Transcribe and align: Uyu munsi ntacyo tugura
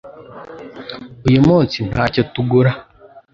Uyu 1.27 1.39
munsi 1.47 1.77
ntacyo 1.91 2.21
tugura 2.33 2.71